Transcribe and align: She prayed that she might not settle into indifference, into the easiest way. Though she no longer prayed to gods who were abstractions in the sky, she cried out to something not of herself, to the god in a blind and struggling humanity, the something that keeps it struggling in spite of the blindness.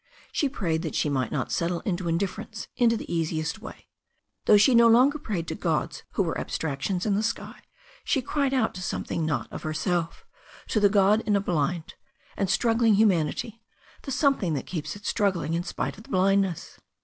She 0.31 0.49
prayed 0.49 0.81
that 0.81 0.95
she 0.95 1.09
might 1.09 1.31
not 1.31 1.51
settle 1.51 1.81
into 1.81 2.07
indifference, 2.07 2.67
into 2.75 2.97
the 2.97 3.13
easiest 3.13 3.61
way. 3.61 3.87
Though 4.45 4.57
she 4.57 4.73
no 4.73 4.87
longer 4.87 5.19
prayed 5.19 5.47
to 5.49 5.53
gods 5.53 6.01
who 6.13 6.23
were 6.23 6.35
abstractions 6.39 7.05
in 7.05 7.13
the 7.13 7.21
sky, 7.21 7.61
she 8.03 8.19
cried 8.19 8.51
out 8.51 8.73
to 8.73 8.81
something 8.81 9.27
not 9.27 9.47
of 9.53 9.61
herself, 9.61 10.25
to 10.69 10.79
the 10.79 10.89
god 10.89 11.21
in 11.27 11.35
a 11.35 11.39
blind 11.39 11.93
and 12.35 12.49
struggling 12.49 12.95
humanity, 12.95 13.61
the 14.01 14.11
something 14.11 14.55
that 14.55 14.65
keeps 14.65 14.95
it 14.95 15.05
struggling 15.05 15.53
in 15.53 15.61
spite 15.63 15.97
of 15.99 16.03
the 16.05 16.09
blindness. 16.09 16.79